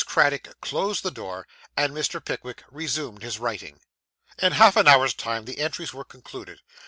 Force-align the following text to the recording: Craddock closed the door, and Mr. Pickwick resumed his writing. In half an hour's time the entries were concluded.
Craddock 0.03 0.59
closed 0.61 1.03
the 1.03 1.11
door, 1.11 1.45
and 1.77 1.93
Mr. 1.93 2.19
Pickwick 2.25 2.63
resumed 2.71 3.21
his 3.21 3.37
writing. 3.37 3.81
In 4.39 4.53
half 4.53 4.75
an 4.75 4.87
hour's 4.87 5.13
time 5.13 5.45
the 5.45 5.59
entries 5.59 5.93
were 5.93 6.03
concluded. 6.03 6.59